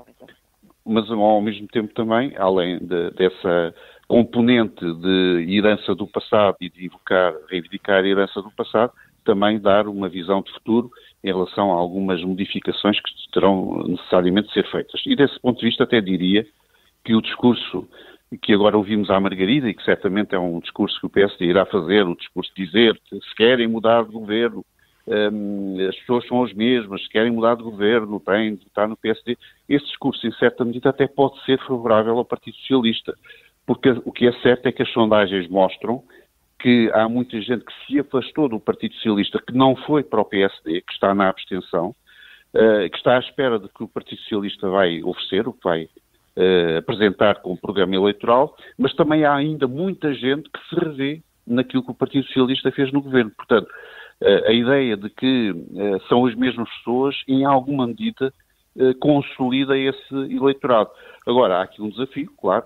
mas 0.86 1.10
ao 1.10 1.42
mesmo 1.42 1.68
tempo 1.68 1.94
também, 1.96 2.34
além 2.38 2.78
de, 2.80 3.10
dessa 3.12 3.74
componente 4.08 4.86
de 4.96 5.46
herança 5.50 5.96
do 5.96 6.06
passado 6.06 6.58
e 6.62 6.70
de 6.70 6.86
invocar, 6.86 7.34
reivindicar 7.50 8.04
a 8.04 8.08
herança 8.08 8.42
do 8.42 8.52
passado, 8.52 8.92
também 9.24 9.60
dar 9.60 9.88
uma 9.88 10.10
visão 10.10 10.42
de 10.42 10.52
futuro 10.54 10.92
em 11.24 11.32
relação 11.32 11.72
a 11.72 11.76
algumas 11.76 12.22
modificações 12.24 13.00
que 13.00 13.32
terão 13.32 13.84
necessariamente 13.88 14.50
de 14.50 14.54
ser 14.54 14.70
feitas. 14.70 15.02
E 15.06 15.16
desse 15.16 15.40
ponto 15.40 15.60
de 15.60 15.66
vista 15.66 15.84
até 15.84 16.02
diria 16.02 16.46
que 17.04 17.16
o 17.16 17.22
discurso 17.22 17.88
que 18.42 18.54
agora 18.54 18.78
ouvimos 18.78 19.10
à 19.10 19.20
Margarida 19.20 19.70
e 19.70 19.74
que 19.74 19.84
certamente 19.84 20.34
é 20.34 20.40
um 20.40 20.60
discurso 20.60 21.00
que 21.00 21.06
o 21.06 21.10
PSD 21.10 21.46
irá 21.46 21.66
fazer, 21.66 22.06
o 22.06 22.16
discurso 22.16 22.52
de 22.56 22.66
dizer 22.66 23.00
que 23.06 23.16
se 23.22 23.36
querem 23.36 23.68
mudar 23.68 24.04
de 24.04 24.12
governo, 24.12 24.66
um, 25.06 25.78
as 25.88 25.96
pessoas 25.98 26.26
são 26.28 26.44
as 26.44 26.54
mesmas, 26.54 27.04
se 27.04 27.10
querem 27.10 27.32
mudar 27.32 27.56
de 27.56 27.64
governo, 27.64 28.20
têm 28.20 28.56
de 28.56 28.66
estar 28.66 28.88
no 28.88 28.98
PSD. 28.98 29.38
Esse 29.68 29.86
discurso, 29.86 30.26
em 30.26 30.32
certa 30.34 30.64
medida, 30.64 30.90
até 30.90 31.08
pode 31.08 31.44
ser 31.44 31.60
favorável 31.60 32.18
ao 32.18 32.26
Partido 32.26 32.56
Socialista, 32.58 33.14
porque 33.66 33.90
o 34.06 34.12
que 34.12 34.28
é 34.28 34.32
certo 34.42 34.66
é 34.68 34.72
que 34.72 34.82
as 34.82 34.90
sondagens 34.92 35.48
mostram 35.50 36.04
que 36.64 36.90
há 36.94 37.10
muita 37.10 37.42
gente 37.42 37.66
que 37.66 37.74
se 37.86 38.00
afastou 38.00 38.48
do 38.48 38.58
Partido 38.58 38.96
Socialista, 38.96 39.38
que 39.46 39.54
não 39.54 39.76
foi 39.76 40.02
para 40.02 40.22
o 40.22 40.26
PSD, 40.26 40.80
que 40.80 40.94
está 40.94 41.14
na 41.14 41.28
abstenção, 41.28 41.90
uh, 42.54 42.90
que 42.90 42.96
está 42.96 43.18
à 43.18 43.20
espera 43.20 43.60
de 43.60 43.68
que 43.68 43.84
o 43.84 43.88
Partido 43.88 44.22
Socialista 44.22 44.70
vai 44.70 45.04
oferecer, 45.04 45.46
o 45.46 45.52
que 45.52 45.62
vai 45.62 45.84
uh, 45.84 46.78
apresentar 46.78 47.42
como 47.42 47.58
programa 47.58 47.94
eleitoral, 47.94 48.56
mas 48.78 48.94
também 48.94 49.26
há 49.26 49.36
ainda 49.36 49.68
muita 49.68 50.14
gente 50.14 50.50
que 50.50 50.70
se 50.70 50.76
revê 50.80 51.22
naquilo 51.46 51.84
que 51.84 51.92
o 51.92 51.96
Partido 51.96 52.26
Socialista 52.28 52.72
fez 52.72 52.94
no 52.94 53.02
governo. 53.02 53.32
Portanto, 53.36 53.68
uh, 54.22 54.48
a 54.48 54.54
ideia 54.54 54.96
de 54.96 55.10
que 55.10 55.54
são 56.08 56.26
as 56.26 56.34
mesmas 56.34 56.70
pessoas, 56.78 57.14
em 57.28 57.44
alguma 57.44 57.86
medida, 57.86 58.34
consolida 59.02 59.78
esse 59.78 60.16
eleitorado. 60.16 60.90
Agora, 61.28 61.58
há 61.58 61.64
aqui 61.64 61.80
um 61.80 61.90
desafio, 61.90 62.32
claro, 62.42 62.66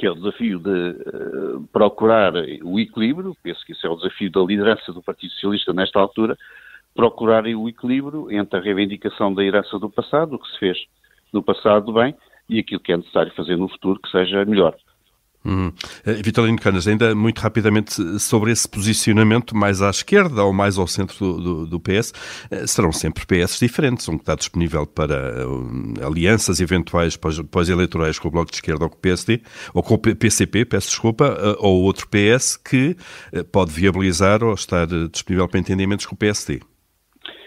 que 0.00 0.06
é 0.06 0.10
o 0.10 0.14
desafio 0.14 0.58
de 0.58 0.70
uh, 0.70 1.68
procurar 1.70 2.32
o 2.64 2.80
equilíbrio, 2.80 3.36
penso 3.42 3.62
que 3.66 3.72
isso 3.72 3.86
é 3.86 3.90
o 3.90 3.96
desafio 3.96 4.30
da 4.30 4.40
liderança 4.40 4.94
do 4.94 5.02
Partido 5.02 5.30
Socialista 5.34 5.74
nesta 5.74 6.00
altura, 6.00 6.38
procurar 6.94 7.44
o 7.44 7.68
equilíbrio 7.68 8.32
entre 8.32 8.58
a 8.58 8.62
reivindicação 8.62 9.34
da 9.34 9.44
herança 9.44 9.78
do 9.78 9.90
passado, 9.90 10.36
o 10.36 10.38
que 10.38 10.50
se 10.52 10.58
fez 10.58 10.78
no 11.30 11.42
passado 11.42 11.92
bem, 11.92 12.14
e 12.48 12.58
aquilo 12.58 12.80
que 12.80 12.94
é 12.94 12.96
necessário 12.96 13.30
fazer 13.34 13.58
no 13.58 13.68
futuro 13.68 14.00
que 14.00 14.10
seja 14.10 14.42
melhor. 14.46 14.74
Hum. 15.44 15.72
Vitalino 16.22 16.58
Canas, 16.58 16.86
ainda 16.86 17.14
muito 17.14 17.38
rapidamente 17.38 17.94
sobre 18.18 18.52
esse 18.52 18.68
posicionamento 18.68 19.56
mais 19.56 19.80
à 19.80 19.88
esquerda 19.88 20.44
ou 20.44 20.52
mais 20.52 20.76
ao 20.76 20.86
centro 20.86 21.18
do, 21.18 21.40
do, 21.40 21.66
do 21.66 21.80
PS, 21.80 22.12
eh, 22.50 22.66
serão 22.66 22.92
sempre 22.92 23.24
PS 23.24 23.58
diferentes, 23.58 24.06
um 24.08 24.16
que 24.16 24.22
está 24.22 24.34
disponível 24.34 24.86
para 24.86 25.46
alianças 26.04 26.60
eventuais 26.60 27.16
pós-eleitorais 27.16 28.18
com 28.18 28.28
o 28.28 28.30
Bloco 28.30 28.50
de 28.50 28.58
Esquerda 28.58 28.84
ou 28.84 28.90
com 28.90 28.96
o 28.96 29.00
PSD, 29.00 29.40
ou 29.72 29.82
com 29.82 29.94
o 29.94 29.98
PCP, 29.98 30.66
peço 30.66 30.88
desculpa, 30.88 31.56
ou 31.58 31.84
outro 31.84 32.06
PS 32.08 32.58
que 32.58 32.94
pode 33.50 33.70
viabilizar 33.72 34.44
ou 34.44 34.52
estar 34.52 34.86
disponível 35.10 35.48
para 35.48 35.60
entendimentos 35.60 36.04
com 36.04 36.14
o 36.14 36.18
PSD. 36.18 36.60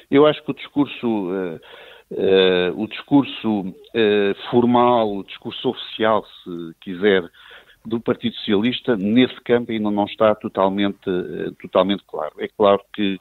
Eu 0.10 0.26
acho 0.26 0.44
que 0.44 0.52
o 0.52 0.56
discurso... 0.56 1.30
Uh, 1.30 1.60
uh, 2.14 2.82
o 2.82 2.88
discurso 2.88 3.60
uh, 3.62 4.50
formal, 4.50 5.18
o 5.18 5.24
discurso 5.24 5.70
oficial, 5.70 6.26
se 6.44 6.76
quiser, 6.82 7.24
do 7.86 8.00
Partido 8.00 8.36
Socialista 8.38 8.96
nesse 8.96 9.40
campo 9.42 9.72
ainda 9.72 9.92
não 9.92 10.06
está 10.06 10.34
totalmente, 10.36 11.10
eh, 11.10 11.52
totalmente 11.62 12.04
claro. 12.08 12.34
É 12.40 12.48
claro 12.48 12.82
que 12.94 13.20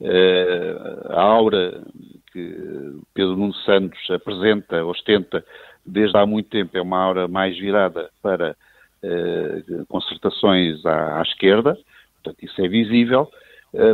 uh, 0.00 1.12
a 1.12 1.22
aura 1.22 1.82
que 2.32 3.00
Pedro 3.12 3.36
Nuno 3.36 3.54
Santos 3.54 3.98
apresenta, 4.10 4.84
ostenta 4.84 5.44
desde 5.84 6.16
há 6.16 6.24
muito 6.24 6.48
tempo, 6.48 6.76
é 6.76 6.82
uma 6.82 6.98
aura 6.98 7.26
mais 7.26 7.58
virada 7.58 8.10
para 8.22 8.56
uh, 9.02 9.86
concertações 9.86 10.84
à, 10.86 11.18
à, 11.18 11.22
esquerda, 11.22 11.76
portanto 12.22 12.44
isso 12.44 12.60
é 12.64 12.68
visível, 12.68 13.30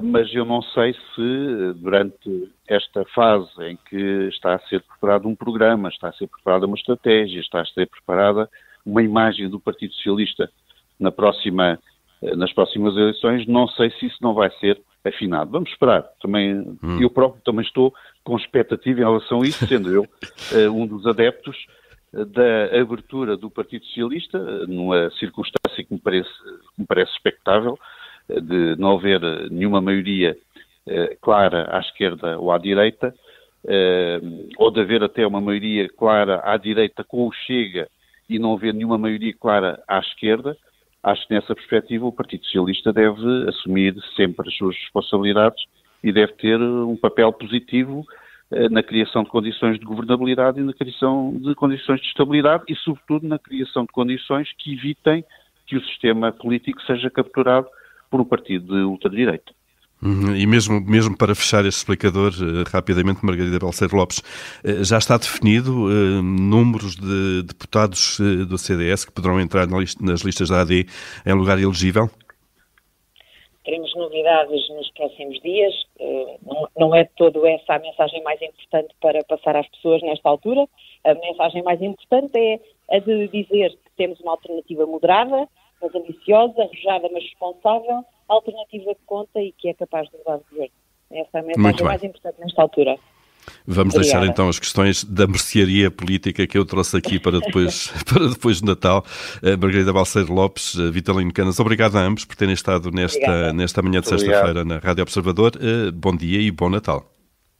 mas 0.04 0.32
eu 0.32 0.44
não 0.44 0.62
sei 0.62 0.92
se 0.92 1.72
durante 1.76 2.52
esta 2.68 3.04
fase 3.06 3.50
em 3.62 3.76
que 3.88 4.28
está 4.28 4.54
a 4.54 4.58
ser 4.68 4.80
preparado 4.80 5.26
um 5.26 5.34
programa, 5.34 5.88
está 5.88 6.08
a 6.08 6.12
ser 6.12 6.28
preparada 6.28 6.66
uma 6.66 6.76
estratégia, 6.76 7.40
está 7.40 7.62
a 7.62 7.66
ser 7.66 7.88
preparada 7.88 8.48
uma 8.84 9.02
imagem 9.02 9.48
do 9.48 9.60
Partido 9.60 9.94
Socialista 9.94 10.50
na 10.98 11.10
próxima, 11.10 11.78
eh, 12.22 12.36
nas 12.36 12.52
próximas 12.52 12.96
eleições, 12.96 13.46
não 13.46 13.66
sei 13.68 13.90
se 13.92 14.06
isso 14.06 14.18
não 14.20 14.34
vai 14.34 14.50
ser 14.58 14.80
afinado. 15.04 15.50
Vamos 15.50 15.70
esperar. 15.70 16.02
Também, 16.20 16.76
hum. 16.82 17.00
Eu 17.00 17.10
próprio 17.10 17.42
também 17.42 17.64
estou 17.64 17.92
com 18.22 18.36
expectativa 18.36 19.00
em 19.00 19.04
relação 19.04 19.42
a 19.42 19.46
isso, 19.46 19.66
sendo 19.66 19.90
eu 19.90 20.02
uh, 20.02 20.70
um 20.72 20.86
dos 20.86 21.06
adeptos 21.06 21.56
uh, 22.12 22.24
da 22.24 22.80
abertura 22.80 23.36
do 23.36 23.50
Partido 23.50 23.84
Socialista, 23.86 24.38
uh, 24.38 24.66
numa 24.66 25.10
circunstância 25.12 25.84
que 25.84 25.92
me 25.92 26.00
parece, 26.00 26.30
que 26.74 26.80
me 26.80 26.86
parece 26.86 27.12
expectável, 27.12 27.78
de 28.28 28.76
não 28.76 28.96
haver 28.96 29.20
nenhuma 29.50 29.80
maioria 29.80 30.36
clara 31.20 31.76
à 31.76 31.80
esquerda 31.80 32.38
ou 32.38 32.52
à 32.52 32.56
direita, 32.56 33.12
ou 34.56 34.70
de 34.70 34.80
haver 34.80 35.02
até 35.02 35.26
uma 35.26 35.40
maioria 35.40 35.88
clara 35.88 36.40
à 36.44 36.56
direita 36.56 37.02
com 37.02 37.26
o 37.26 37.32
Chega 37.32 37.88
e 38.36 38.38
não 38.38 38.54
haver 38.54 38.74
nenhuma 38.74 38.98
maioria 38.98 39.34
clara 39.34 39.82
à 39.88 39.98
esquerda, 39.98 40.56
acho 41.02 41.26
que 41.26 41.34
nessa 41.34 41.54
perspectiva 41.54 42.06
o 42.06 42.12
Partido 42.12 42.44
Socialista 42.44 42.92
deve 42.92 43.48
assumir 43.48 43.94
sempre 44.16 44.48
as 44.48 44.56
suas 44.56 44.76
responsabilidades 44.76 45.64
e 46.02 46.12
deve 46.12 46.32
ter 46.34 46.60
um 46.60 46.96
papel 46.96 47.32
positivo 47.32 48.04
eh, 48.50 48.68
na 48.68 48.82
criação 48.82 49.22
de 49.22 49.30
condições 49.30 49.78
de 49.78 49.84
governabilidade 49.84 50.60
e 50.60 50.62
na 50.62 50.72
criação 50.72 51.34
de 51.36 51.54
condições 51.54 52.00
de 52.00 52.06
estabilidade 52.06 52.64
e, 52.68 52.76
sobretudo, 52.76 53.26
na 53.26 53.38
criação 53.38 53.84
de 53.84 53.92
condições 53.92 54.52
que 54.58 54.72
evitem 54.72 55.24
que 55.66 55.76
o 55.76 55.84
sistema 55.84 56.32
político 56.32 56.82
seja 56.82 57.08
capturado 57.10 57.66
por 58.10 58.20
um 58.20 58.24
partido 58.24 58.74
de 58.74 58.82
ultradireita. 58.82 59.52
Uhum, 60.02 60.34
e 60.34 60.44
mesmo, 60.48 60.80
mesmo 60.80 61.16
para 61.16 61.32
fechar 61.32 61.64
este 61.64 61.78
explicador, 61.78 62.32
eh, 62.32 62.68
rapidamente, 62.68 63.24
Margarida 63.24 63.56
Belceiro 63.60 63.96
Lopes, 63.96 64.20
eh, 64.64 64.82
já 64.82 64.98
está 64.98 65.16
definido 65.16 65.84
uh, 65.84 66.22
números 66.22 66.96
de 66.96 67.44
deputados 67.44 68.18
do 68.48 68.58
CDS 68.58 69.04
que 69.04 69.12
poderão 69.12 69.40
entrar 69.40 69.68
nas 69.68 70.20
listas 70.22 70.48
da 70.48 70.62
AD 70.62 70.86
em 71.24 71.32
lugar 71.34 71.56
elegível? 71.56 72.10
Teremos 73.64 73.94
novidades 73.94 74.68
nos 74.70 74.90
próximos 74.90 75.40
dias. 75.40 75.72
Não, 76.76 76.92
é 76.92 77.04
de 77.04 77.10
todo 77.16 77.46
essa 77.46 77.74
a 77.74 77.78
mensagem 77.78 78.20
mais 78.24 78.42
importante 78.42 78.92
para 79.00 79.22
passar 79.22 79.54
às 79.56 79.68
pessoas 79.68 80.02
nesta 80.02 80.28
altura. 80.28 80.66
A 81.04 81.14
mensagem 81.14 81.62
mais 81.62 81.80
importante 81.80 82.36
é 82.36 82.58
a 82.90 82.98
de 82.98 83.28
dizer 83.28 83.70
que 83.70 83.90
temos 83.96 84.18
uma 84.18 84.32
alternativa 84.32 84.84
moderada, 84.84 85.46
mas 85.82 85.94
ambiciosa, 85.94 86.62
arrojada, 86.62 87.08
mas 87.12 87.22
responsável, 87.24 88.04
alternativa 88.28 88.94
que 88.94 89.00
conta 89.06 89.40
e 89.40 89.52
que 89.52 89.68
é 89.68 89.74
capaz 89.74 90.08
de 90.08 90.16
mudar 90.18 90.36
o 90.36 90.44
governo. 90.50 90.74
Essa 91.10 91.38
é 91.38 91.40
a 91.40 91.42
mensagem 91.42 91.84
mais 91.84 92.04
importante 92.04 92.40
nesta 92.40 92.62
altura. 92.62 92.96
Vamos 93.66 93.94
Obrigada. 93.94 94.20
deixar 94.20 94.26
então 94.26 94.48
as 94.48 94.58
questões 94.58 95.04
da 95.04 95.26
mercearia 95.26 95.90
política 95.90 96.46
que 96.46 96.56
eu 96.56 96.64
trouxe 96.64 96.96
aqui 96.96 97.18
para 97.18 97.40
depois, 97.40 97.92
para 98.08 98.28
depois 98.28 98.60
de 98.60 98.66
Natal. 98.66 99.04
Uh, 99.42 99.58
Margarida 99.60 99.92
Balseiro 99.92 100.32
Lopes, 100.32 100.74
uh, 100.74 100.92
Vitalino 100.92 101.32
Canas, 101.32 101.58
obrigado 101.58 101.96
a 101.96 102.00
ambos 102.00 102.24
por 102.24 102.36
terem 102.36 102.54
estado 102.54 102.90
nesta, 102.90 103.52
nesta 103.52 103.82
manhã 103.82 104.00
de 104.00 104.08
sexta-feira 104.08 104.64
na 104.64 104.78
Rádio 104.78 105.02
Observador. 105.02 105.52
Uh, 105.56 105.92
bom 105.92 106.14
dia 106.14 106.40
e 106.40 106.50
bom 106.50 106.70
Natal. 106.70 107.04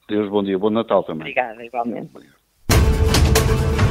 Deus, 0.08 0.28
bom 0.28 0.42
dia, 0.42 0.58
bom 0.58 0.70
Natal 0.70 1.02
também. 1.02 1.22
Obrigada, 1.22 1.64
igualmente. 1.64 2.10
Obrigado. 2.14 3.81